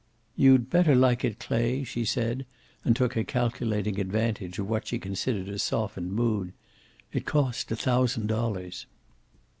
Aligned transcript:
"You'd 0.35 0.67
better 0.71 0.95
like 0.95 1.23
it, 1.23 1.37
Clay," 1.37 1.83
she 1.83 2.05
said, 2.05 2.47
and 2.83 2.95
took 2.95 3.15
a 3.15 3.23
calculating 3.23 3.99
advantage 3.99 4.57
of 4.57 4.67
what 4.67 4.87
she 4.87 4.97
considered 4.97 5.47
a 5.47 5.59
softened 5.59 6.13
mood. 6.13 6.53
"It 7.13 7.27
cost 7.27 7.71
a 7.71 7.75
thousand 7.75 8.25
dollars." 8.25 8.87